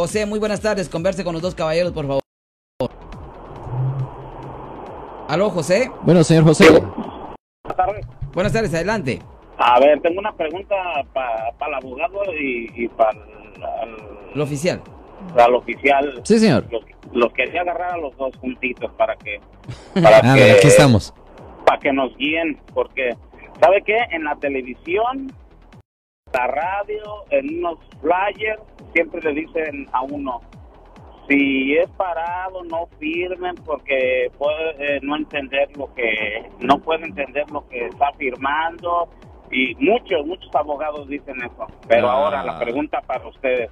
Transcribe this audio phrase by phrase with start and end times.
[0.00, 0.88] José, muy buenas tardes.
[0.88, 2.22] Converse con los dos caballeros, por favor.
[5.28, 5.90] Aló, José.
[6.02, 6.70] Bueno, señor José.
[6.70, 8.06] Buenas tardes.
[8.32, 9.20] Buenas tardes, adelante.
[9.58, 10.76] A ver, tengo una pregunta
[11.12, 13.10] para el abogado y, y para
[14.34, 14.80] Lo oficial.
[15.36, 16.20] el oficial.
[16.22, 16.64] Sí, señor.
[16.70, 19.40] Los, los quería agarrar a los dos juntitos para que
[20.00, 21.12] para A que ver, aquí estamos.
[21.66, 23.16] para que nos guíen, porque
[23.60, 23.98] ¿sabe qué?
[24.12, 25.32] En la televisión,
[26.32, 28.62] la radio, en unos flyers
[28.92, 30.40] siempre le dicen a uno
[31.28, 37.50] si es parado no firmen porque puede eh, no entender lo que no puede entender
[37.50, 39.08] lo que está firmando
[39.50, 42.12] y muchos muchos abogados dicen eso pero Ah.
[42.12, 43.70] ahora la pregunta para ustedes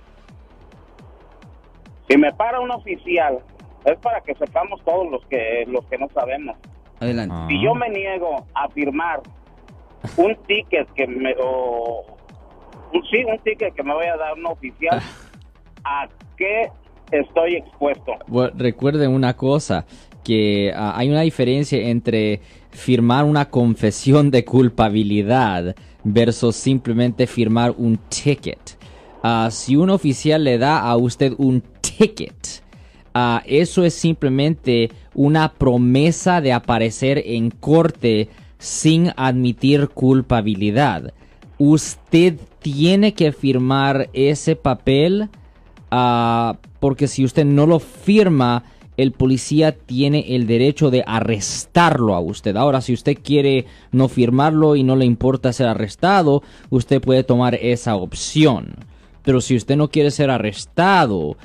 [2.08, 3.38] si me para un oficial
[3.84, 6.56] es para que sepamos todos los que los que no sabemos
[7.00, 7.34] Adelante.
[7.36, 7.46] Ah.
[7.48, 9.20] si yo me niego a firmar
[10.16, 12.15] un ticket que me o
[13.10, 15.00] sí un ticket que me vaya a dar un oficial
[15.84, 16.70] a qué
[17.12, 19.86] estoy expuesto Bueno, recuerden una cosa,
[20.26, 27.96] que ah, hay una diferencia entre firmar una confesión de culpabilidad versus simplemente firmar un
[28.08, 28.76] ticket.
[29.22, 32.62] Ah, si un oficial le da a usted un ticket,
[33.14, 41.14] ah, eso es simplemente una promesa de aparecer en corte sin admitir culpabilidad.
[41.58, 45.30] Usted tiene que firmar ese papel
[45.90, 48.64] Ah, porque si usted no lo firma,
[48.96, 52.56] el policía tiene el derecho de arrestarlo a usted.
[52.56, 57.54] Ahora, si usted quiere no firmarlo y no le importa ser arrestado, usted puede tomar
[57.54, 58.74] esa opción.
[59.22, 61.36] Pero si usted no quiere ser arrestado,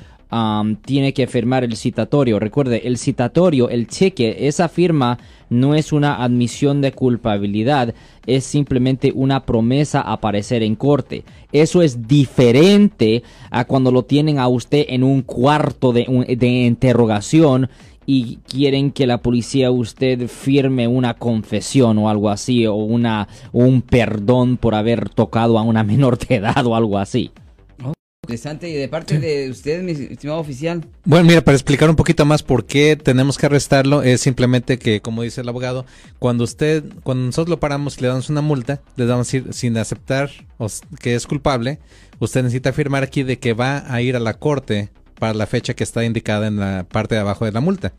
[0.85, 2.39] tiene que firmar el citatorio.
[2.39, 5.17] Recuerde, el citatorio, el cheque, esa firma
[5.49, 7.93] no es una admisión de culpabilidad,
[8.25, 11.25] es simplemente una promesa a aparecer en corte.
[11.51, 16.05] Eso es diferente a cuando lo tienen a usted en un cuarto de,
[16.37, 17.69] de interrogación
[18.05, 23.81] y quieren que la policía usted firme una confesión o algo así o una un
[23.81, 27.31] perdón por haber tocado a una menor de edad o algo así.
[28.23, 28.69] Interesante.
[28.69, 30.85] Y de parte de usted, mi estimado oficial.
[31.05, 35.01] Bueno, mira, para explicar un poquito más por qué tenemos que arrestarlo, es simplemente que,
[35.01, 35.87] como dice el abogado,
[36.19, 39.75] cuando usted, cuando nosotros lo paramos y le damos una multa, le damos ir sin
[39.75, 40.29] aceptar
[40.99, 41.79] que es culpable,
[42.19, 45.73] usted necesita firmar aquí de que va a ir a la corte para la fecha
[45.73, 47.91] que está indicada en la parte de abajo de la multa.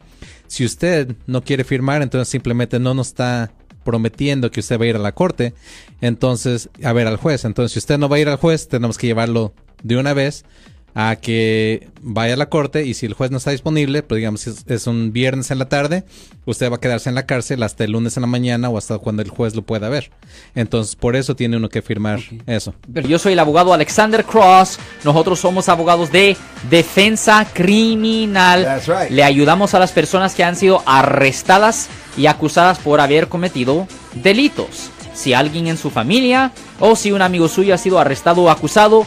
[0.47, 4.88] Si usted no quiere firmar, entonces simplemente no nos está prometiendo que usted va a
[4.88, 5.53] ir a la corte,
[6.00, 7.44] entonces a ver al juez.
[7.44, 10.44] Entonces, si usted no va a ir al juez, tenemos que llevarlo de una vez
[10.94, 14.43] a que vaya a la corte y si el juez no está disponible, pues digamos
[14.43, 16.04] si es, es un viernes en la tarde,
[16.44, 18.98] usted va a quedarse en la cárcel hasta el lunes en la mañana o hasta
[18.98, 20.10] cuando el juez lo pueda ver.
[20.54, 22.75] Entonces, por eso tiene uno que firmar eso.
[22.88, 24.78] Yo soy el abogado Alexander Cross.
[25.04, 26.37] Nosotros somos abogados de
[26.69, 28.64] defensa criminal.
[28.64, 29.10] That's right.
[29.10, 34.91] Le ayudamos a las personas que han sido arrestadas y acusadas por haber cometido delitos.
[35.14, 39.06] Si alguien en su familia o si un amigo suyo ha sido arrestado o acusado,